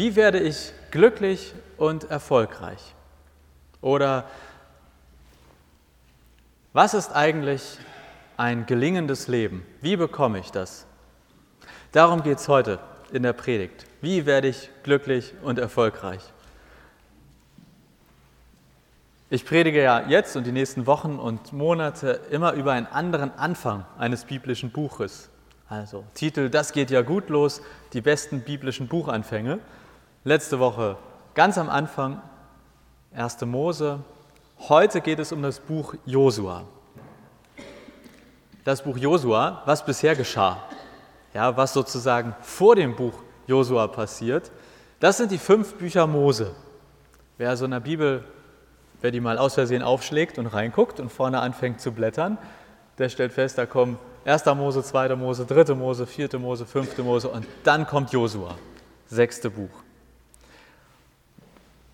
[0.00, 2.94] Wie werde ich glücklich und erfolgreich?
[3.82, 4.24] Oder
[6.72, 7.76] was ist eigentlich
[8.38, 9.62] ein gelingendes Leben?
[9.82, 10.86] Wie bekomme ich das?
[11.92, 12.78] Darum geht es heute
[13.12, 13.84] in der Predigt.
[14.00, 16.22] Wie werde ich glücklich und erfolgreich?
[19.28, 23.84] Ich predige ja jetzt und die nächsten Wochen und Monate immer über einen anderen Anfang
[23.98, 25.28] eines biblischen Buches.
[25.68, 27.60] Also Titel, das geht ja gut los,
[27.92, 29.58] die besten biblischen Buchanfänge.
[30.22, 30.98] Letzte Woche
[31.32, 32.20] ganz am Anfang
[33.14, 33.40] 1.
[33.46, 34.00] Mose.
[34.68, 36.64] Heute geht es um das Buch Josua.
[38.62, 40.62] Das Buch Josua, was bisher geschah,
[41.32, 43.14] ja, was sozusagen vor dem Buch
[43.46, 44.50] Josua passiert,
[44.98, 46.54] das sind die fünf Bücher Mose.
[47.38, 48.22] Wer so in der Bibel,
[49.00, 52.36] wer die mal aus Versehen aufschlägt und reinguckt und vorne anfängt zu blättern,
[52.98, 54.44] der stellt fest, da kommen 1.
[54.54, 55.16] Mose, 2.
[55.16, 55.74] Mose, 3.
[55.74, 56.38] Mose, 4.
[56.38, 56.98] Mose, 5.
[56.98, 58.54] Mose und dann kommt Josua,
[59.06, 59.70] sechste Buch.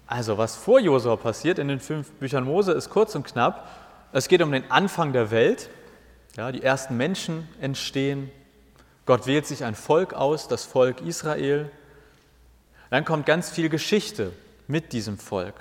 [0.07, 3.69] Also was vor Josua passiert in den fünf Büchern Mose ist kurz und knapp.
[4.12, 5.69] Es geht um den Anfang der Welt.
[6.37, 8.31] Ja, die ersten Menschen entstehen.
[9.05, 11.71] Gott wählt sich ein Volk aus, das Volk Israel.
[12.91, 14.33] Dann kommt ganz viel Geschichte
[14.69, 15.55] mit diesem Volk.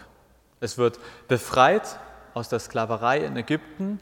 [0.60, 2.00] Es wird befreit
[2.34, 4.00] aus der Sklaverei in Ägypten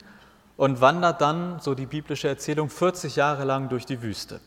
[0.58, 4.40] und wandert dann, so die biblische Erzählung, 40 Jahre lang durch die Wüste.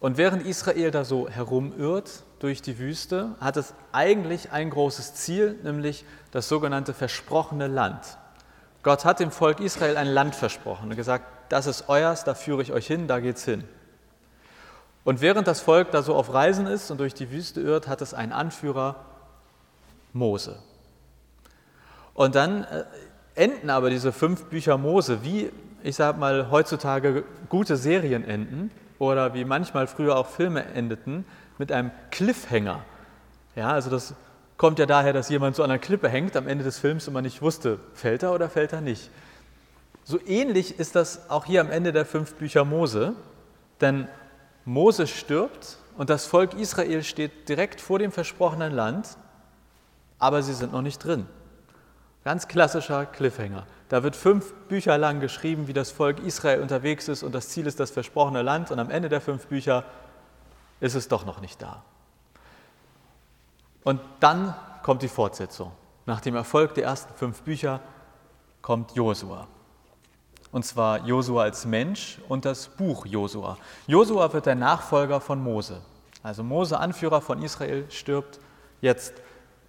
[0.00, 5.58] Und während Israel da so herumirrt durch die Wüste, hat es eigentlich ein großes Ziel,
[5.62, 8.18] nämlich das sogenannte versprochene Land.
[8.82, 12.62] Gott hat dem Volk Israel ein Land versprochen und gesagt, das ist euers, da führe
[12.62, 13.64] ich euch hin, da geht's hin.
[15.04, 18.02] Und während das Volk da so auf Reisen ist und durch die Wüste irrt, hat
[18.02, 18.96] es einen Anführer,
[20.12, 20.58] Mose.
[22.12, 22.84] Und dann äh,
[23.34, 25.50] enden aber diese fünf Bücher Mose, wie,
[25.82, 31.24] ich sage mal, heutzutage gute Serien enden oder wie manchmal früher auch Filme endeten,
[31.58, 32.84] mit einem Cliffhanger.
[33.54, 34.14] Ja, also das
[34.56, 37.14] kommt ja daher, dass jemand so an einer Klippe hängt am Ende des Films und
[37.14, 39.10] man nicht wusste, fällt er oder fällt er nicht.
[40.04, 43.14] So ähnlich ist das auch hier am Ende der fünf Bücher Mose,
[43.80, 44.08] denn
[44.64, 49.16] Mose stirbt und das Volk Israel steht direkt vor dem versprochenen Land,
[50.18, 51.26] aber sie sind noch nicht drin.
[52.24, 53.66] Ganz klassischer Cliffhanger.
[53.88, 57.66] Da wird fünf Bücher lang geschrieben, wie das Volk Israel unterwegs ist und das Ziel
[57.66, 59.84] ist das versprochene Land und am Ende der fünf Bücher
[60.80, 61.82] ist es doch noch nicht da.
[63.84, 65.72] Und dann kommt die Fortsetzung.
[66.06, 67.80] Nach dem Erfolg der ersten fünf Bücher
[68.62, 69.46] kommt Josua.
[70.52, 73.58] Und zwar Josua als Mensch und das Buch Josua.
[73.86, 75.82] Josua wird der Nachfolger von Mose.
[76.22, 78.40] Also Mose, Anführer von Israel, stirbt.
[78.80, 79.14] Jetzt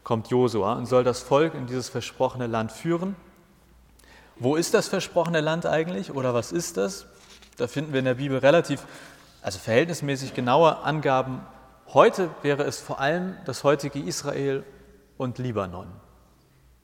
[0.03, 3.15] kommt Josua und soll das Volk in dieses versprochene Land führen.
[4.37, 7.05] Wo ist das versprochene Land eigentlich oder was ist das?
[7.57, 8.85] Da finden wir in der Bibel relativ,
[9.47, 11.39] also verhältnismäßig genaue Angaben.
[11.93, 14.65] Heute wäre es vor allem das heutige Israel
[15.17, 15.87] und Libanon.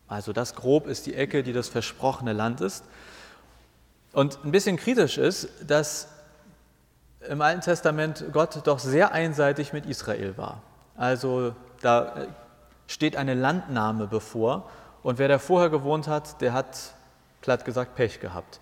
[0.08, 2.86] Also das grob ist die Ecke, die das versprochene Land ist.
[4.14, 6.08] Und ein bisschen kritisch ist, dass
[7.28, 10.62] im Alten Testament Gott doch sehr einseitig mit Israel war.
[10.96, 12.14] Also da
[12.88, 14.70] steht eine Landnahme bevor.
[15.02, 16.94] Und wer da vorher gewohnt hat, der hat,
[17.42, 18.62] platt gesagt, Pech gehabt.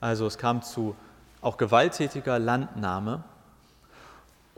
[0.00, 0.94] Also es kam zu
[1.40, 3.24] auch gewalttätiger Landnahme.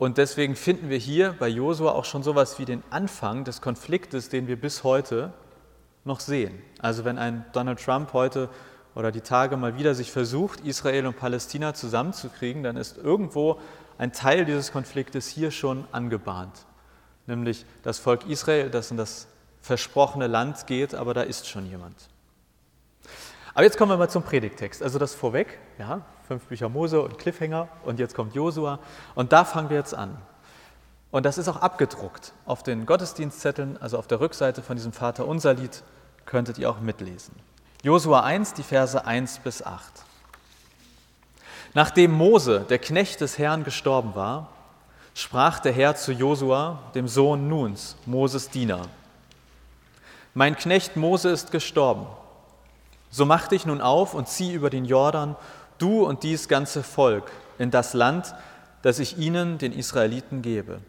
[0.01, 4.29] Und deswegen finden wir hier bei Josua auch schon sowas wie den Anfang des Konfliktes,
[4.29, 5.31] den wir bis heute
[6.05, 6.59] noch sehen.
[6.79, 8.49] Also wenn ein Donald Trump heute
[8.95, 13.59] oder die Tage mal wieder sich versucht, Israel und Palästina zusammenzukriegen, dann ist irgendwo
[13.99, 16.65] ein Teil dieses Konfliktes hier schon angebahnt
[17.31, 19.27] nämlich das Volk Israel, das in das
[19.61, 22.09] versprochene Land geht, aber da ist schon jemand.
[23.53, 24.81] Aber jetzt kommen wir mal zum Predigtext.
[24.81, 28.79] Also das vorweg, ja, fünf Bücher Mose und Cliffhanger und jetzt kommt Josua
[29.15, 30.17] und da fangen wir jetzt an.
[31.11, 35.27] Und das ist auch abgedruckt auf den Gottesdienstzetteln, also auf der Rückseite von diesem Vater
[35.27, 35.83] unser Lied
[36.25, 37.35] könntet ihr auch mitlesen.
[37.83, 39.81] Josua 1, die Verse 1 bis 8.
[41.73, 44.49] Nachdem Mose, der Knecht des Herrn, gestorben war,
[45.13, 48.87] sprach der Herr zu Josua, dem Sohn Nuns, Moses Diener.
[50.33, 52.05] Mein Knecht Mose ist gestorben.
[53.11, 55.35] So mach dich nun auf und zieh über den Jordan,
[55.77, 58.33] du und dies ganze Volk, in das Land,
[58.81, 60.79] das ich ihnen, den Israeliten, gebe.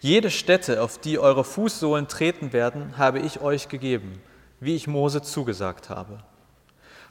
[0.00, 4.20] Jede Stätte, auf die eure Fußsohlen treten werden, habe ich euch gegeben,
[4.60, 6.18] wie ich Mose zugesagt habe.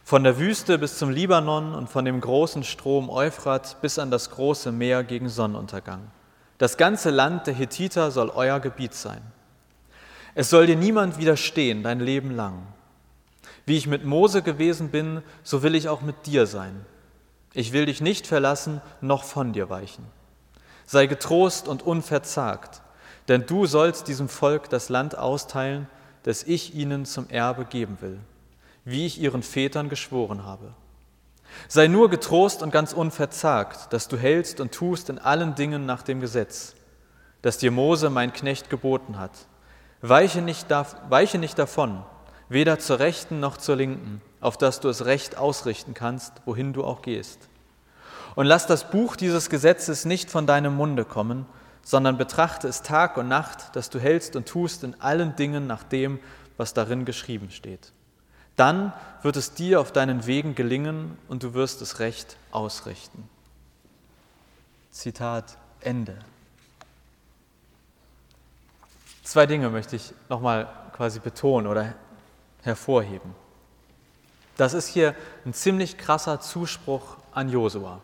[0.04, 4.30] Von der Wüste bis zum Libanon und von dem großen Strom Euphrat bis an das
[4.30, 6.00] große Meer gegen Sonnenuntergang.
[6.58, 9.22] Das ganze Land der Hethiter soll euer Gebiet sein.
[10.34, 12.66] Es soll dir niemand widerstehen dein Leben lang.
[13.64, 16.84] Wie ich mit Mose gewesen bin, so will ich auch mit dir sein.
[17.54, 20.04] Ich will dich nicht verlassen, noch von dir weichen.
[20.86, 22.82] Sei getrost und unverzagt,
[23.28, 25.88] Denn du sollst diesem Volk das Land austeilen,
[26.24, 28.18] das ich ihnen zum Erbe geben will,
[28.84, 30.74] wie ich ihren Vätern geschworen habe.
[31.68, 36.02] Sei nur getrost und ganz unverzagt, dass du hältst und tust in allen Dingen nach
[36.02, 36.74] dem Gesetz,
[37.42, 39.32] das dir Mose, mein Knecht, geboten hat.
[40.00, 40.68] Weiche nicht,
[41.08, 42.02] weiche nicht davon,
[42.52, 46.84] weder zur Rechten noch zur Linken, auf dass du es recht ausrichten kannst, wohin du
[46.84, 47.38] auch gehst.
[48.34, 51.46] Und lass das Buch dieses Gesetzes nicht von deinem Munde kommen,
[51.82, 55.82] sondern betrachte es Tag und Nacht, dass du hältst und tust in allen Dingen nach
[55.82, 56.18] dem,
[56.56, 57.92] was darin geschrieben steht.
[58.56, 63.28] Dann wird es dir auf deinen Wegen gelingen und du wirst es recht ausrichten.
[64.90, 66.18] Zitat Ende.
[69.22, 71.94] Zwei Dinge möchte ich nochmal quasi betonen oder
[72.62, 73.34] hervorheben.
[74.56, 75.14] Das ist hier
[75.44, 78.00] ein ziemlich krasser Zuspruch an Josua.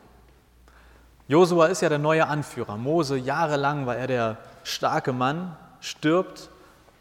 [1.28, 2.76] Josua ist ja der neue Anführer.
[2.76, 6.48] Mose, jahrelang war er der starke Mann, stirbt.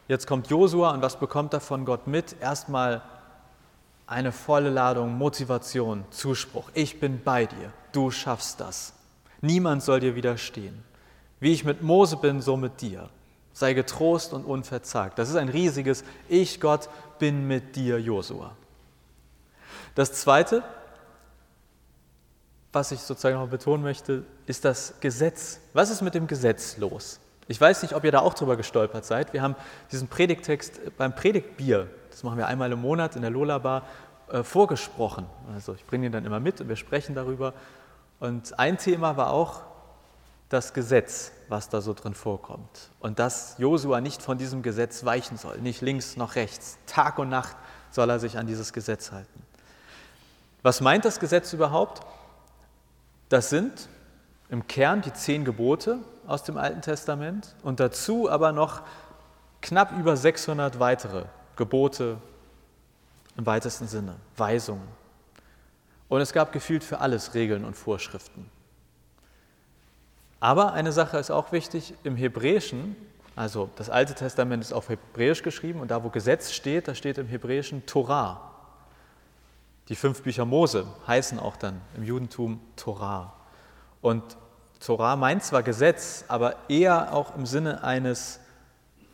[0.07, 2.35] Jetzt kommt Josua und was bekommt er von Gott mit?
[2.41, 3.01] Erstmal
[4.05, 6.69] eine volle Ladung Motivation, Zuspruch.
[6.73, 8.93] Ich bin bei dir, du schaffst das.
[9.41, 10.83] Niemand soll dir widerstehen.
[11.39, 13.09] Wie ich mit Mose bin, so mit dir.
[13.53, 15.19] Sei getrost und unverzagt.
[15.19, 18.55] Das ist ein riesiges Ich, Gott, bin mit dir, Josua.
[19.95, 20.63] Das Zweite,
[22.71, 25.59] was ich sozusagen noch betonen möchte, ist das Gesetz.
[25.73, 27.19] Was ist mit dem Gesetz los?
[27.47, 29.33] Ich weiß nicht, ob ihr da auch drüber gestolpert seid.
[29.33, 29.55] Wir haben
[29.91, 33.83] diesen Predigtext beim Predigtbier, das machen wir einmal im Monat in der Lola Bar,
[34.29, 35.25] äh, vorgesprochen.
[35.53, 37.53] Also ich bringe ihn dann immer mit und wir sprechen darüber.
[38.19, 39.61] Und ein Thema war auch
[40.49, 42.89] das Gesetz, was da so drin vorkommt.
[42.99, 46.77] Und dass Josua nicht von diesem Gesetz weichen soll, nicht links noch rechts.
[46.85, 47.55] Tag und Nacht
[47.91, 49.43] soll er sich an dieses Gesetz halten.
[50.63, 52.01] Was meint das Gesetz überhaupt?
[53.29, 53.89] Das sind
[54.49, 58.81] im Kern die zehn Gebote aus dem Alten Testament und dazu aber noch
[59.61, 62.17] knapp über 600 weitere Gebote
[63.35, 64.87] im weitesten Sinne, Weisungen.
[66.09, 68.49] Und es gab gefühlt für alles Regeln und Vorschriften.
[70.39, 72.95] Aber eine Sache ist auch wichtig, im Hebräischen,
[73.35, 77.17] also das Alte Testament ist auf Hebräisch geschrieben und da, wo Gesetz steht, da steht
[77.17, 78.51] im Hebräischen Torah.
[79.89, 83.33] Die fünf Bücher Mose heißen auch dann im Judentum Torah.
[84.01, 84.23] Und
[84.79, 88.39] Torah meint zwar Gesetz, aber eher auch im Sinne eines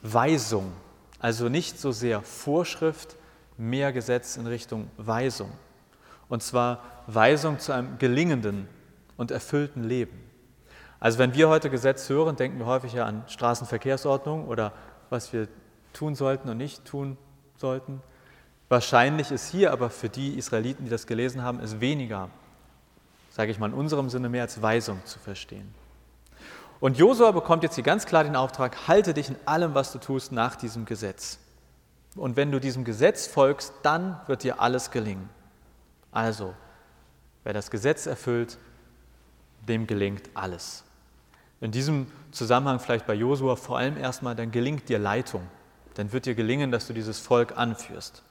[0.01, 0.71] Weisung.
[1.19, 3.15] Also nicht so sehr Vorschrift,
[3.57, 5.51] mehr Gesetz in Richtung Weisung.
[6.27, 8.67] Und zwar Weisung zu einem gelingenden
[9.15, 10.32] und erfüllten Leben.
[11.03, 14.71] Also wenn wir heute Gesetz hören, denken wir häufig ja an Straßenverkehrsordnung oder
[15.09, 15.49] was wir
[15.91, 17.17] tun sollten und nicht tun
[17.57, 18.01] sollten.
[18.69, 22.29] Wahrscheinlich ist hier aber für die Israeliten, die das gelesen haben, es weniger,
[23.31, 25.75] sage ich mal in unserem Sinne, mehr als Weisung zu verstehen.
[26.79, 29.99] Und Josua bekommt jetzt hier ganz klar den Auftrag, halte dich in allem, was du
[29.99, 31.37] tust, nach diesem Gesetz.
[32.15, 35.29] Und wenn du diesem Gesetz folgst, dann wird dir alles gelingen.
[36.13, 36.53] Also,
[37.43, 38.57] wer das Gesetz erfüllt,
[39.67, 40.85] dem gelingt alles.
[41.63, 45.47] In diesem Zusammenhang vielleicht bei Josua vor allem erstmal, dann gelingt dir Leitung.
[45.93, 48.21] Dann wird dir gelingen, dass du dieses Volk anführst.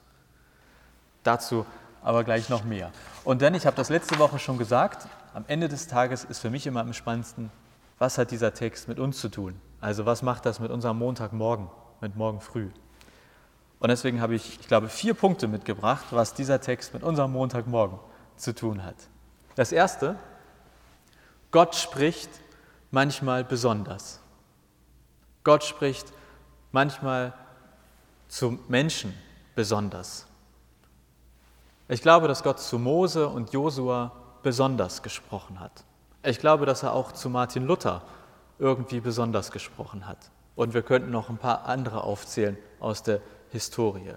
[1.23, 1.65] Dazu
[2.03, 2.91] aber gleich noch mehr.
[3.23, 6.51] Und dann, ich habe das letzte Woche schon gesagt, am Ende des Tages ist für
[6.51, 7.49] mich immer am spannendsten,
[7.97, 9.59] was hat dieser Text mit uns zu tun?
[9.81, 11.69] Also was macht das mit unserem Montagmorgen,
[12.01, 12.69] mit morgen früh?
[13.79, 17.97] Und deswegen habe ich, ich glaube, vier Punkte mitgebracht, was dieser Text mit unserem Montagmorgen
[18.37, 18.97] zu tun hat.
[19.55, 20.17] Das erste,
[21.49, 22.29] Gott spricht
[22.93, 24.19] manchmal besonders.
[25.43, 26.13] Gott spricht
[26.71, 27.33] manchmal
[28.27, 29.13] zu Menschen
[29.55, 30.27] besonders.
[31.89, 34.11] Ich glaube, dass Gott zu Mose und Josua
[34.43, 35.83] besonders gesprochen hat.
[36.23, 38.03] Ich glaube, dass er auch zu Martin Luther
[38.59, 40.29] irgendwie besonders gesprochen hat.
[40.55, 44.13] Und wir könnten noch ein paar andere aufzählen aus der Historie.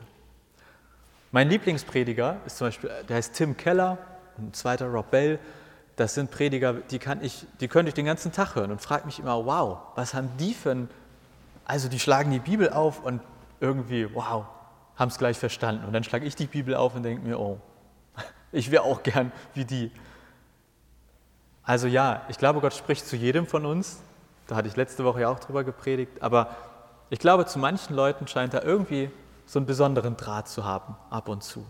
[1.32, 3.96] Mein Lieblingsprediger ist zum Beispiel, der heißt Tim Keller,
[4.36, 5.38] ein zweiter Rob Bell.
[5.96, 9.06] Das sind Prediger, die, kann ich, die könnte ich den ganzen Tag hören und frage
[9.06, 10.90] mich immer, wow, was haben die für ein,
[11.64, 13.22] also die schlagen die Bibel auf und
[13.60, 14.44] irgendwie, wow,
[14.96, 15.86] haben es gleich verstanden.
[15.86, 17.58] Und dann schlage ich die Bibel auf und denke mir, oh,
[18.52, 19.90] ich wäre auch gern wie die.
[21.62, 23.98] Also ja, ich glaube, Gott spricht zu jedem von uns.
[24.46, 26.22] Da hatte ich letzte Woche ja auch drüber gepredigt.
[26.22, 26.54] Aber
[27.10, 29.10] ich glaube, zu manchen Leuten scheint er irgendwie
[29.46, 31.64] so einen besonderen Draht zu haben, ab und zu.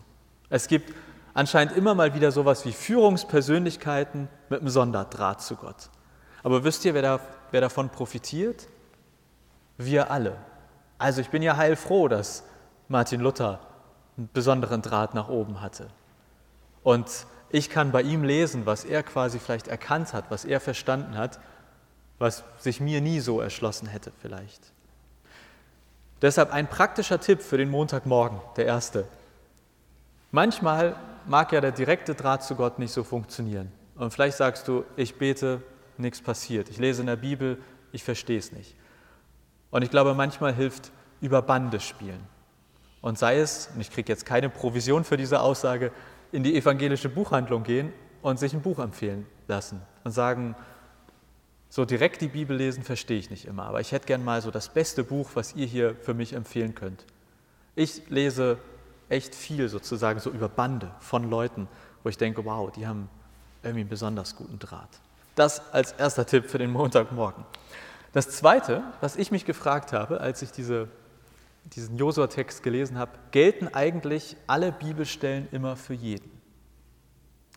[0.48, 0.94] Es gibt
[1.36, 5.90] anscheinend immer mal wieder sowas wie Führungspersönlichkeiten mit einem Sonderdraht zu Gott.
[6.42, 8.66] Aber wisst ihr, wer, da, wer davon profitiert?
[9.76, 10.38] Wir alle.
[10.96, 12.42] Also ich bin ja heilfroh, dass
[12.88, 13.60] Martin Luther
[14.16, 15.88] einen besonderen Draht nach oben hatte.
[16.82, 21.18] Und ich kann bei ihm lesen, was er quasi vielleicht erkannt hat, was er verstanden
[21.18, 21.38] hat,
[22.18, 24.72] was sich mir nie so erschlossen hätte vielleicht.
[26.22, 29.06] Deshalb ein praktischer Tipp für den Montagmorgen, der erste.
[30.36, 33.72] Manchmal mag ja der direkte Draht zu Gott nicht so funktionieren.
[33.94, 35.62] Und vielleicht sagst du, ich bete,
[35.96, 36.68] nichts passiert.
[36.68, 37.56] Ich lese in der Bibel,
[37.90, 38.76] ich verstehe es nicht.
[39.70, 42.20] Und ich glaube, manchmal hilft über Bande spielen.
[43.00, 45.90] Und sei es, und ich kriege jetzt keine Provision für diese Aussage,
[46.32, 47.90] in die evangelische Buchhandlung gehen
[48.20, 50.54] und sich ein Buch empfehlen lassen und sagen,
[51.70, 54.50] so direkt die Bibel lesen verstehe ich nicht immer, aber ich hätte gern mal so
[54.50, 57.06] das beste Buch, was ihr hier für mich empfehlen könnt.
[57.74, 58.58] Ich lese
[59.08, 61.68] echt viel sozusagen so über Bande von Leuten,
[62.02, 63.08] wo ich denke, wow, die haben
[63.62, 65.00] irgendwie einen besonders guten Draht.
[65.34, 67.44] Das als erster Tipp für den Montagmorgen.
[68.12, 70.88] Das Zweite, was ich mich gefragt habe, als ich diese,
[71.64, 76.30] diesen Josua-Text gelesen habe, gelten eigentlich alle Bibelstellen immer für jeden?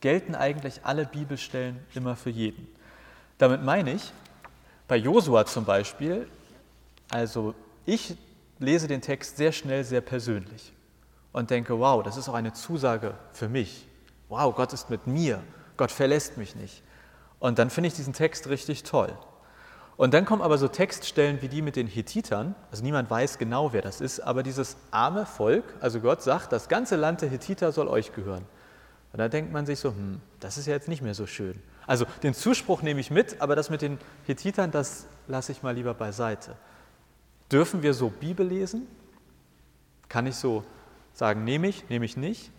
[0.02, 2.68] Gelten eigentlich alle Bibelstellen immer für jeden?
[3.38, 4.12] Damit meine ich,
[4.88, 6.28] bei Josua zum Beispiel,
[7.10, 7.54] also
[7.86, 8.18] ich
[8.60, 10.74] lese den Text sehr schnell, sehr persönlich
[11.32, 13.88] und denke, wow, das ist auch eine Zusage für mich.
[14.30, 15.42] Wow, Gott ist mit mir,
[15.78, 16.84] Gott verlässt mich nicht.
[17.40, 19.18] Und dann finde ich diesen Text richtig toll.
[19.98, 23.74] Und dann kommen aber so Textstellen wie die mit den Hethitern, also niemand weiß genau,
[23.74, 27.74] wer das ist, aber dieses arme Volk, also Gott sagt, das ganze Land der Hethiter
[27.74, 28.46] soll euch gehören.
[29.12, 31.62] Und da denkt man sich so, hm, das ist ja jetzt nicht mehr so schön.
[31.86, 35.76] Also den Zuspruch nehme ich mit, aber das mit den Hethitern, das lasse ich mal
[35.76, 36.56] lieber beiseite.
[37.52, 38.88] Dürfen wir so Bibel lesen?
[40.08, 40.64] Kann ich so
[41.20, 42.50] sagen, nehme ich, nehme ich nicht?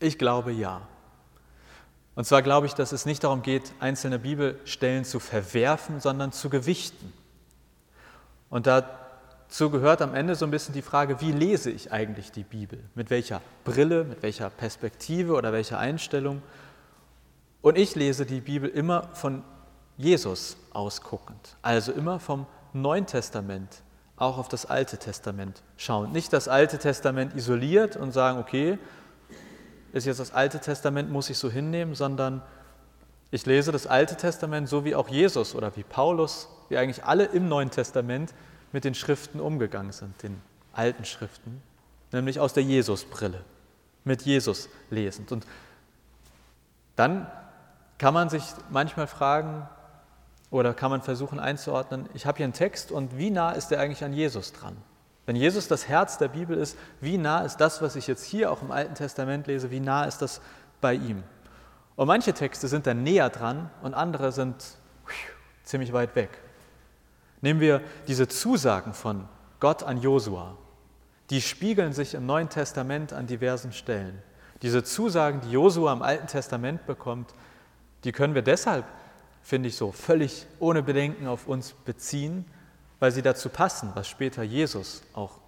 [0.00, 0.80] Ich glaube ja.
[2.14, 6.48] Und zwar glaube ich, dass es nicht darum geht, einzelne Bibelstellen zu verwerfen, sondern zu
[6.48, 7.12] gewichten.
[8.48, 12.44] Und dazu gehört am Ende so ein bisschen die Frage, wie lese ich eigentlich die
[12.44, 12.82] Bibel?
[12.94, 16.42] Mit welcher Brille, mit welcher Perspektive oder welcher Einstellung?
[17.60, 19.42] Und ich lese die Bibel immer von
[19.98, 23.83] Jesus ausguckend, also immer vom Neuen Testament
[24.24, 26.12] auch auf das Alte Testament schauen.
[26.12, 28.78] Nicht das Alte Testament isoliert und sagen, okay,
[29.92, 32.42] ist jetzt das Alte Testament, muss ich so hinnehmen, sondern
[33.30, 37.24] ich lese das Alte Testament so wie auch Jesus oder wie Paulus, wie eigentlich alle
[37.26, 38.34] im Neuen Testament
[38.72, 40.40] mit den Schriften umgegangen sind, den
[40.72, 41.62] alten Schriften,
[42.10, 43.40] nämlich aus der Jesusbrille,
[44.04, 45.30] mit Jesus lesend.
[45.32, 45.46] Und
[46.96, 47.30] dann
[47.98, 49.68] kann man sich manchmal fragen
[50.54, 53.80] oder kann man versuchen einzuordnen, ich habe hier einen Text und wie nah ist der
[53.80, 54.76] eigentlich an Jesus dran?
[55.26, 58.52] Wenn Jesus das Herz der Bibel ist, wie nah ist das, was ich jetzt hier
[58.52, 60.40] auch im Alten Testament lese, wie nah ist das
[60.80, 61.24] bei ihm?
[61.96, 64.54] Und manche Texte sind dann näher dran und andere sind
[65.64, 66.30] ziemlich weit weg.
[67.40, 69.26] Nehmen wir diese Zusagen von
[69.58, 70.56] Gott an Josua.
[71.30, 74.22] Die spiegeln sich im Neuen Testament an diversen Stellen.
[74.62, 77.34] Diese Zusagen, die Josua im Alten Testament bekommt,
[78.04, 78.84] die können wir deshalb,
[79.44, 82.46] finde ich so, völlig ohne Bedenken auf uns beziehen,
[82.98, 85.38] weil sie dazu passen, was später Jesus auch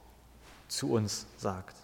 [0.69, 1.75] zu uns sagt.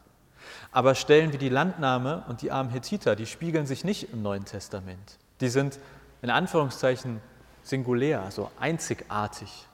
[0.71, 4.45] Aber Stellen wie die Landnahme und die armen Hethiter, die spiegeln sich nicht im Neuen
[4.45, 5.19] Testament.
[5.41, 5.79] Die sind
[6.21, 7.21] in Anführungszeichen
[7.63, 9.67] singulär, also einzigartig.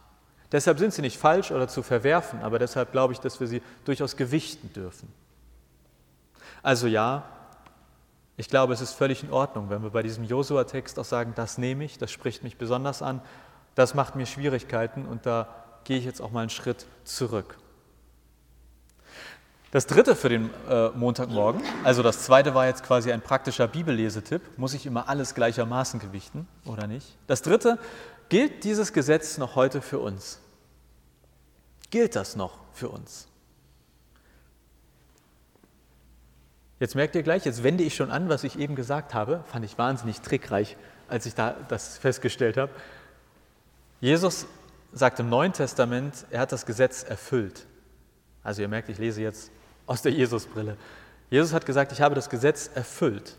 [0.53, 3.63] Deshalb sind sie nicht falsch oder zu verwerfen, aber deshalb glaube ich, dass wir sie
[3.85, 5.13] durchaus gewichten dürfen.
[6.63, 7.25] Also ja,
[8.39, 11.59] ich glaube, es ist völlig in Ordnung, wenn wir bei diesem Josua-Text auch sagen, das
[11.59, 13.21] nehme ich, das spricht mich besonders an,
[13.75, 15.49] das macht mir Schwierigkeiten und da
[15.83, 17.59] gehe ich jetzt auch mal einen Schritt zurück.
[19.73, 24.41] Das dritte für den äh, Montagmorgen, also das zweite war jetzt quasi ein praktischer Bibellesetipp,
[24.57, 27.17] muss ich immer alles gleichermaßen gewichten oder nicht?
[27.27, 27.77] Das dritte,
[28.29, 30.39] gilt dieses Gesetz noch heute für uns?
[31.91, 33.27] Gilt das noch für uns?
[36.81, 39.43] Jetzt merkt ihr gleich, jetzt wende ich schon an, was ich eben gesagt habe.
[39.51, 40.77] Fand ich wahnsinnig trickreich,
[41.09, 42.71] als ich da das festgestellt habe.
[44.01, 44.47] Jesus
[44.93, 47.67] sagt im Neuen Testament, er hat das Gesetz erfüllt.
[48.45, 49.51] Also ihr merkt, ich lese jetzt
[49.87, 50.77] aus der Jesusbrille.
[51.31, 53.37] Jesus hat gesagt, ich habe das Gesetz erfüllt.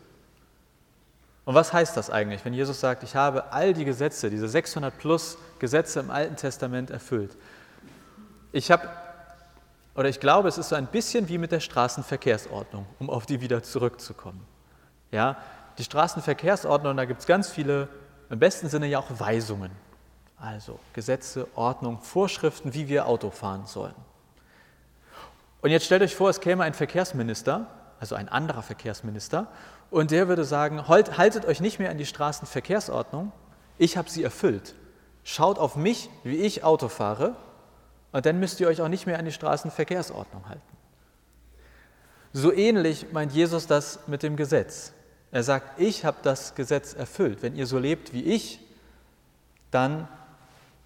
[1.46, 4.96] Und was heißt das eigentlich, wenn Jesus sagt, ich habe all die Gesetze, diese 600
[4.96, 7.36] plus Gesetze im Alten Testament erfüllt?
[8.52, 8.88] Ich habe
[9.94, 13.40] oder ich glaube, es ist so ein bisschen wie mit der Straßenverkehrsordnung, um auf die
[13.40, 14.46] wieder zurückzukommen.
[15.10, 15.36] Ja,
[15.78, 17.88] die Straßenverkehrsordnung, da gibt es ganz viele,
[18.28, 19.70] im besten Sinne ja auch Weisungen.
[20.36, 23.94] Also Gesetze, Ordnung, Vorschriften, wie wir Auto fahren sollen.
[25.60, 27.66] Und jetzt stellt euch vor, es käme ein Verkehrsminister,
[27.98, 29.48] also ein anderer Verkehrsminister,
[29.90, 33.32] und der würde sagen, haltet euch nicht mehr an die Straßenverkehrsordnung,
[33.76, 34.74] ich habe sie erfüllt.
[35.24, 37.36] Schaut auf mich, wie ich Auto fahre,
[38.12, 40.62] und dann müsst ihr euch auch nicht mehr an die Straßenverkehrsordnung halten.
[42.32, 44.92] So ähnlich meint Jesus das mit dem Gesetz.
[45.32, 47.42] Er sagt, ich habe das Gesetz erfüllt.
[47.42, 48.60] Wenn ihr so lebt wie ich,
[49.70, 50.08] dann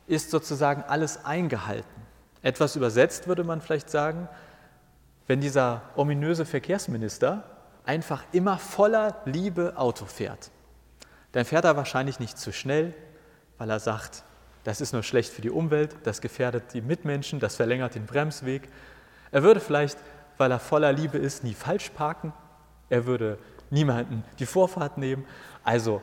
[0.07, 1.89] ist sozusagen alles eingehalten.
[2.43, 4.29] Etwas übersetzt würde man vielleicht sagen,
[5.27, 7.45] wenn dieser ominöse Verkehrsminister
[7.87, 10.51] einfach immer voller Liebe Auto fährt.
[11.33, 12.95] Dann fährt er wahrscheinlich nicht zu schnell,
[13.57, 14.25] weil er sagt,
[14.65, 18.63] das ist nur schlecht für die Umwelt, das gefährdet die Mitmenschen, das verlängert den Bremsweg.
[19.31, 19.99] Er würde vielleicht,
[20.39, 22.33] weil er voller Liebe ist, nie falsch parken.
[22.89, 23.39] Er würde
[23.71, 25.27] niemanden die Vorfahrt nehmen.
[25.63, 26.01] Also,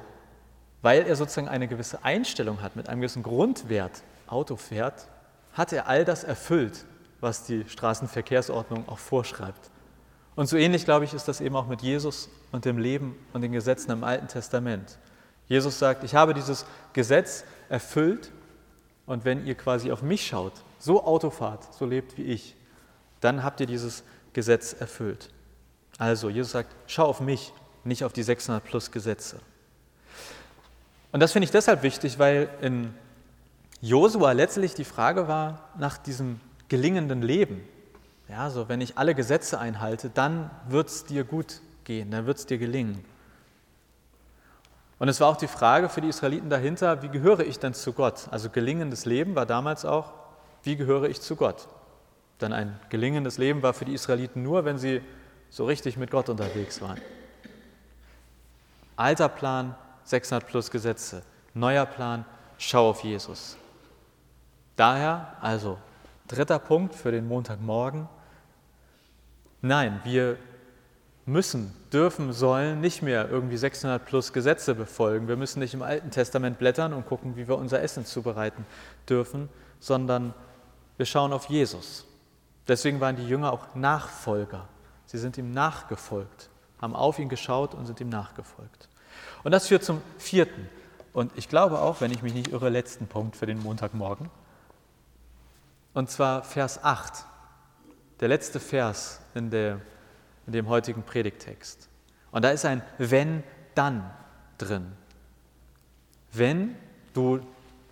[0.81, 5.07] weil er sozusagen eine gewisse Einstellung hat, mit einem gewissen Grundwert Auto fährt,
[5.53, 6.85] hat er all das erfüllt,
[7.19, 9.69] was die Straßenverkehrsordnung auch vorschreibt.
[10.35, 13.41] Und so ähnlich, glaube ich, ist das eben auch mit Jesus und dem Leben und
[13.41, 14.97] den Gesetzen im Alten Testament.
[15.47, 18.31] Jesus sagt, ich habe dieses Gesetz erfüllt
[19.11, 22.55] und wenn ihr quasi auf mich schaut, so Auto fahrt, so lebt wie ich,
[23.19, 25.29] dann habt ihr dieses Gesetz erfüllt.
[25.97, 27.51] Also, Jesus sagt, schau auf mich,
[27.83, 29.41] nicht auf die 600 plus Gesetze.
[31.11, 32.93] Und das finde ich deshalb wichtig, weil in
[33.81, 36.39] Josua letztlich die Frage war nach diesem
[36.69, 37.65] gelingenden Leben.
[38.29, 42.37] Ja, so wenn ich alle Gesetze einhalte, dann wird es dir gut gehen, dann wird
[42.37, 43.03] es dir gelingen.
[45.01, 47.91] Und es war auch die Frage für die Israeliten dahinter, wie gehöre ich denn zu
[47.91, 48.27] Gott?
[48.29, 50.13] Also gelingendes Leben war damals auch,
[50.61, 51.67] wie gehöre ich zu Gott?
[52.39, 55.01] Denn ein gelingendes Leben war für die Israeliten nur, wenn sie
[55.49, 57.01] so richtig mit Gott unterwegs waren.
[58.95, 61.23] Alter Plan, 600 plus Gesetze.
[61.55, 62.23] Neuer Plan,
[62.59, 63.57] schau auf Jesus.
[64.75, 65.79] Daher, also
[66.27, 68.07] dritter Punkt für den Montagmorgen,
[69.63, 70.37] nein, wir
[71.31, 75.27] müssen, dürfen, sollen nicht mehr irgendwie 600 plus Gesetze befolgen.
[75.27, 78.65] Wir müssen nicht im Alten Testament blättern und gucken, wie wir unser Essen zubereiten
[79.07, 80.33] dürfen, sondern
[80.97, 82.05] wir schauen auf Jesus.
[82.67, 84.67] Deswegen waren die Jünger auch Nachfolger.
[85.05, 86.49] Sie sind ihm nachgefolgt,
[86.81, 88.89] haben auf ihn geschaut und sind ihm nachgefolgt.
[89.43, 90.69] Und das führt zum vierten
[91.13, 94.29] und ich glaube auch, wenn ich mich nicht irre, letzten Punkt für den Montagmorgen.
[95.93, 97.25] Und zwar Vers 8,
[98.21, 99.81] der letzte Vers in, der,
[100.47, 101.87] in dem heutigen Predigtext.
[102.31, 103.43] Und da ist ein Wenn,
[103.75, 104.09] dann
[104.57, 104.91] drin.
[106.31, 106.75] Wenn
[107.13, 107.39] du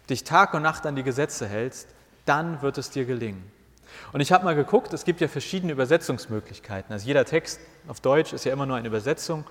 [0.09, 1.87] dich Tag und Nacht an die Gesetze hältst,
[2.25, 3.43] dann wird es dir gelingen.
[4.13, 6.93] Und ich habe mal geguckt, es gibt ja verschiedene Übersetzungsmöglichkeiten.
[6.93, 9.45] Also jeder Text auf Deutsch ist ja immer nur eine Übersetzung,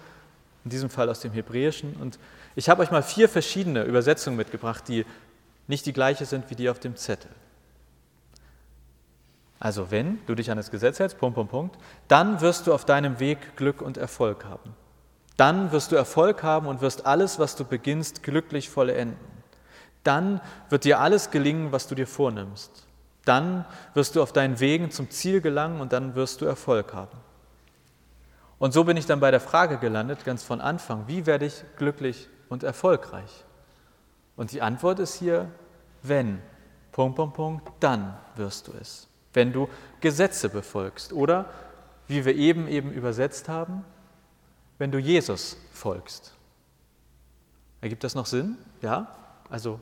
[0.64, 1.94] in diesem Fall aus dem Hebräischen.
[1.94, 2.18] Und
[2.54, 5.04] ich habe euch mal vier verschiedene Übersetzungen mitgebracht, die
[5.66, 7.30] nicht die gleiche sind wie die auf dem Zettel.
[9.60, 12.84] Also wenn du dich an das Gesetz hältst, Punkt, Punkt, Punkt, dann wirst du auf
[12.84, 14.74] deinem Weg Glück und Erfolg haben.
[15.36, 19.16] Dann wirst du Erfolg haben und wirst alles, was du beginnst, glücklich vollenden.
[20.04, 22.86] Dann wird dir alles gelingen, was du dir vornimmst.
[23.24, 27.18] Dann wirst du auf deinen Wegen zum Ziel gelangen und dann wirst du Erfolg haben.
[28.58, 31.64] Und so bin ich dann bei der Frage gelandet, ganz von Anfang, wie werde ich
[31.76, 33.44] glücklich und erfolgreich?
[34.36, 35.50] Und die Antwort ist hier,
[36.02, 36.40] wenn,
[36.92, 39.07] Punkt, Punkt, Punkt, dann wirst du es.
[39.38, 39.68] Wenn du
[40.01, 41.44] Gesetze befolgst oder,
[42.09, 43.85] wie wir eben eben übersetzt haben,
[44.79, 46.35] wenn du Jesus folgst.
[47.81, 48.59] Ergibt das noch Sinn?
[48.83, 49.14] Ja?
[49.48, 49.79] Also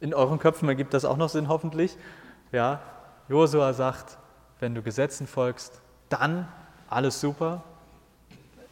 [0.00, 1.96] in euren Köpfen ergibt das auch noch Sinn hoffentlich.
[2.50, 2.82] Ja,
[3.28, 4.18] Josua sagt,
[4.58, 6.48] wenn du Gesetzen folgst, dann
[6.88, 7.62] alles super.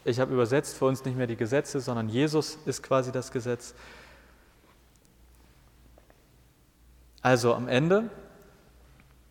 [0.05, 3.73] Ich habe übersetzt für uns nicht mehr die Gesetze, sondern Jesus ist quasi das Gesetz.
[7.23, 8.11] Also am Ende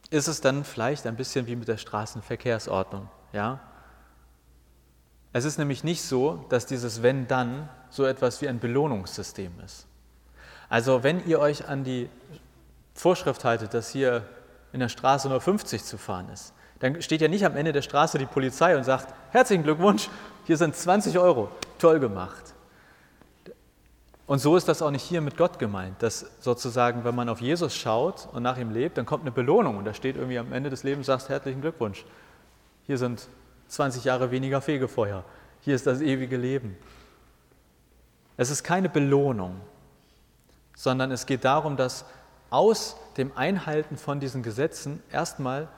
[0.10, 3.10] ist es dann vielleicht ein bisschen wie mit der Straßenverkehrsordnung.
[3.34, 3.60] Ja?
[5.34, 9.86] Es ist nämlich nicht so, dass dieses Wenn dann so etwas wie ein Belohnungssystem ist.
[10.70, 12.10] Also wenn ihr euch an die
[12.94, 14.24] Vorschrift haltet, dass hier
[14.74, 17.82] in der Straße nur 50 zu fahren ist, dann steht ja nicht am Ende der
[17.82, 20.10] Straße die Polizei und sagt, herzlichen Glückwunsch,
[20.46, 22.54] hier sind 20 Euro, toll gemacht.
[24.28, 27.40] Und so ist das auch nicht hier mit Gott gemeint, dass sozusagen, wenn man auf
[27.40, 30.52] Jesus schaut und nach ihm lebt, dann kommt eine Belohnung und da steht irgendwie am
[30.52, 32.06] Ende des Lebens, sagst herzlichen Glückwunsch,
[32.86, 33.30] hier sind
[33.70, 35.24] 20 Jahre weniger Fegefeuer,
[35.62, 36.78] hier ist das ewige Leben.
[38.36, 39.62] Es ist keine Belohnung,
[40.76, 42.04] sondern es geht darum, dass
[42.50, 45.70] aus dem Einhalten von diesen Gesetzen erstmal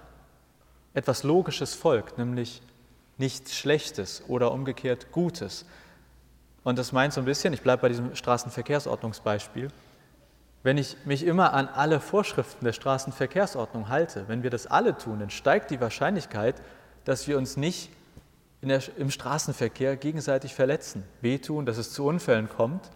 [0.95, 2.63] etwas Logisches folgt, nämlich
[3.19, 5.65] nichts Schlechtes oder umgekehrt Gutes.
[6.69, 9.69] Und das meint so ein bisschen, ich bleibe bei diesem Straßenverkehrsordnungsbeispiel,
[10.61, 15.19] wenn ich mich immer an alle Vorschriften der Straßenverkehrsordnung halte, wenn wir das alle tun,
[15.19, 16.61] dann steigt die Wahrscheinlichkeit,
[17.05, 17.89] dass wir uns nicht
[18.61, 22.91] der, im Straßenverkehr gegenseitig verletzen, wehtun, dass es zu Unfällen kommt.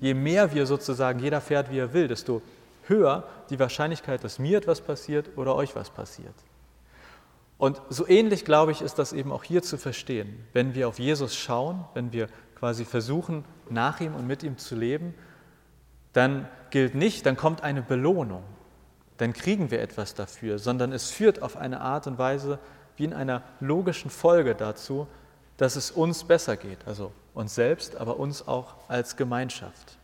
[0.00, 2.40] Je mehr wir sozusagen, jeder fährt, wie er will, desto
[2.86, 6.34] höher die Wahrscheinlichkeit, dass mir etwas passiert oder euch was passiert.
[7.58, 10.46] Und so ähnlich, glaube ich, ist das eben auch hier zu verstehen.
[10.54, 12.28] Wenn wir auf Jesus schauen, wenn wir
[12.60, 15.14] quasi versuchen, nach ihm und mit ihm zu leben,
[16.12, 18.44] dann gilt nicht, dann kommt eine Belohnung.
[19.20, 22.58] dann kriegen wir etwas dafür, sondern es führt auf eine Art und Weise
[22.96, 25.06] wie in einer logischen Folge dazu,
[25.58, 29.98] dass es uns besser geht, also uns selbst, aber uns auch als Gemeinschaft.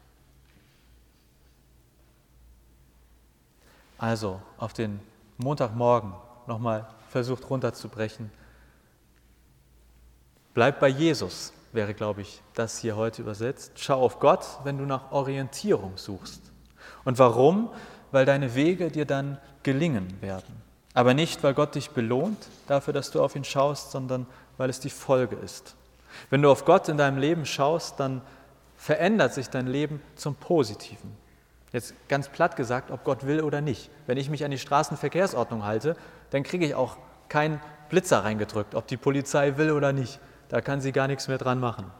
[3.97, 5.01] Also auf den
[5.38, 6.12] Montagmorgen
[6.47, 8.31] nochmal versucht runterzubrechen.
[10.53, 13.72] Bleib bei Jesus, wäre, glaube ich, das hier heute übersetzt.
[13.76, 16.40] Schau auf Gott, wenn du nach Orientierung suchst.
[17.05, 17.70] Und warum?
[18.12, 20.62] Weil deine Wege dir dann gelingen werden.
[20.94, 24.26] Aber nicht, weil Gott dich belohnt dafür, dass du auf ihn schaust, sondern
[24.57, 25.76] weil es die Folge ist.
[26.31, 28.22] Wenn du auf Gott in deinem Leben schaust, dann
[28.76, 31.16] verändert sich dein Leben zum Positiven.
[31.72, 33.90] Jetzt ganz platt gesagt, ob Gott will oder nicht.
[34.07, 35.96] Wenn ich mich an die Straßenverkehrsordnung halte,
[36.31, 36.96] dann kriege ich auch
[37.29, 40.18] keinen Blitzer reingedrückt, ob die Polizei will oder nicht.
[40.48, 41.90] Da kann sie gar nichts mehr dran machen.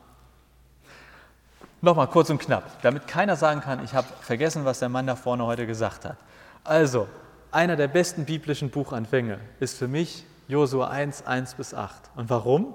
[1.82, 5.14] Nochmal kurz und knapp, damit keiner sagen kann, ich habe vergessen, was der Mann da
[5.14, 6.16] vorne heute gesagt hat.
[6.64, 7.06] Also,
[7.52, 12.11] einer der besten biblischen Buchanfänge ist für mich Josua 1, 1 bis 8.
[12.16, 12.74] Und warum?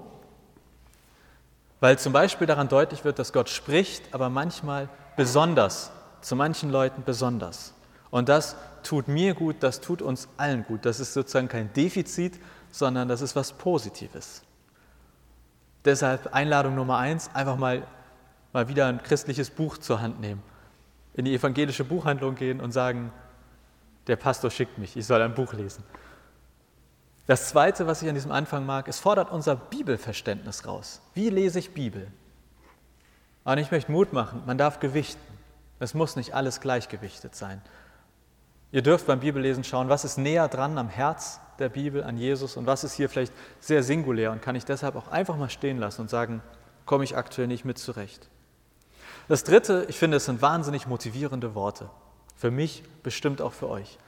[1.80, 7.02] Weil zum Beispiel daran deutlich wird, dass Gott spricht, aber manchmal besonders, zu manchen Leuten
[7.04, 7.74] besonders.
[8.10, 10.84] Und das tut mir gut, das tut uns allen gut.
[10.84, 12.38] Das ist sozusagen kein Defizit,
[12.70, 14.42] sondern das ist was Positives.
[15.84, 17.86] Deshalb Einladung Nummer eins, einfach mal,
[18.52, 20.42] mal wieder ein christliches Buch zur Hand nehmen,
[21.14, 23.12] in die evangelische Buchhandlung gehen und sagen,
[24.06, 25.84] der Pastor schickt mich, ich soll ein Buch lesen.
[27.26, 31.00] Das Zweite, was ich an diesem Anfang mag, es fordert unser Bibelverständnis raus.
[31.14, 32.08] Wie lese ich Bibel?
[33.44, 35.20] Und ich möchte Mut machen, man darf gewichten.
[35.78, 37.60] Es muss nicht alles gleichgewichtet sein.
[38.70, 42.58] Ihr dürft beim Bibellesen schauen, was ist näher dran am Herz der Bibel, an Jesus
[42.58, 45.78] und was ist hier vielleicht sehr singulär und kann ich deshalb auch einfach mal stehen
[45.78, 46.42] lassen und sagen,
[46.84, 48.28] komme ich aktuell nicht mit zurecht.
[49.28, 51.88] Das Dritte, ich finde, es sind wahnsinnig motivierende Worte.
[52.36, 53.98] Für mich, bestimmt auch für euch.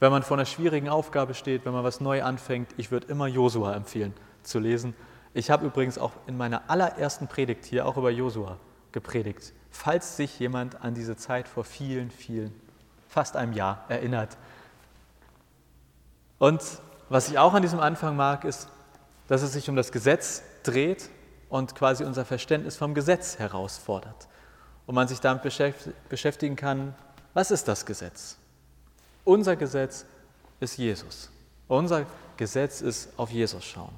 [0.00, 3.26] Wenn man vor einer schwierigen Aufgabe steht, wenn man was neu anfängt, ich würde immer
[3.26, 4.94] Josua empfehlen zu lesen.
[5.34, 8.58] Ich habe übrigens auch in meiner allerersten Predigt hier auch über Josua
[8.92, 12.54] gepredigt, falls sich jemand an diese Zeit vor vielen, vielen,
[13.08, 14.36] fast einem Jahr erinnert.
[16.38, 16.62] Und
[17.08, 18.68] was ich auch an diesem Anfang mag, ist,
[19.28, 21.10] dass es sich um das Gesetz dreht
[21.48, 24.28] und quasi unser Verständnis vom Gesetz herausfordert.
[24.86, 25.42] Und man sich damit
[26.08, 26.94] beschäftigen kann,
[27.32, 28.36] was ist das Gesetz?
[29.24, 30.04] Unser Gesetz
[30.60, 31.30] ist Jesus.
[31.68, 32.04] Unser
[32.36, 33.94] Gesetz ist auf Jesus schauen.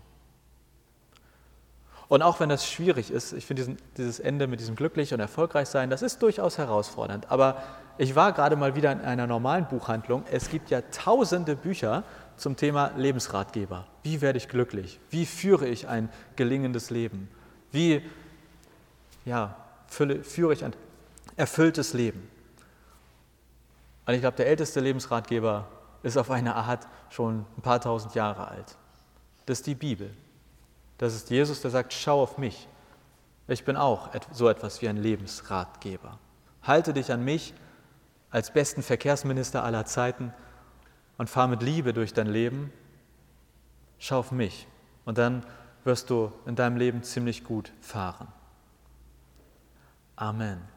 [2.09, 5.69] Und auch wenn das schwierig ist, ich finde dieses Ende mit diesem glücklich und erfolgreich
[5.69, 7.31] sein, das ist durchaus herausfordernd.
[7.31, 7.63] Aber
[7.99, 10.25] ich war gerade mal wieder in einer normalen Buchhandlung.
[10.31, 12.05] Es gibt ja tausende Bücher
[12.37, 13.87] zum Thema Lebensratgeber.
[14.03, 15.01] Wie werde ich glücklich?
[15.11, 17.29] Wie führe ich ein gelingendes Leben?
[17.73, 18.03] Wie
[19.25, 19.57] ja,
[19.89, 20.75] führe ich ein
[21.37, 22.29] erfülltes Leben?
[24.07, 25.69] Und ich glaube, der älteste Lebensratgeber
[26.03, 28.77] ist auf eine Art schon ein paar tausend Jahre alt.
[29.47, 30.11] Das ist die Bibel.
[30.99, 32.69] Das ist Jesus, der sagt, schau auf mich.
[33.49, 36.19] Ich bin auch so etwas wie ein Lebensratgeber.
[36.63, 37.55] Halte dich an mich
[38.31, 40.33] als besten Verkehrsminister aller Zeiten
[41.19, 42.73] und fahr mit Liebe durch dein Leben.
[43.99, 44.67] Schau auf mich
[45.05, 45.45] und dann
[45.85, 48.29] wirst du in deinem Leben ziemlich gut fahren.
[50.17, 50.76] Amen.